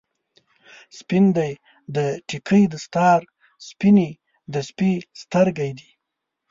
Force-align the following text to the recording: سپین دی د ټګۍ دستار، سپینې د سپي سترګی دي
سپین 0.97 1.25
دی 1.37 1.51
د 1.95 1.97
ټګۍ 2.29 2.63
دستار، 2.73 3.19
سپینې 3.67 4.09
د 4.53 4.55
سپي 4.69 4.91
سترګی 5.21 5.71
دي 5.79 5.89